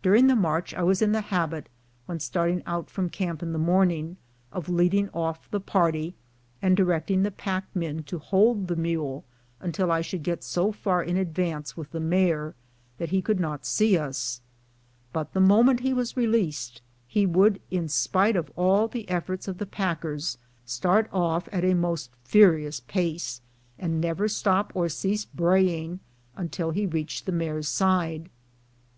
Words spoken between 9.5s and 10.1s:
until I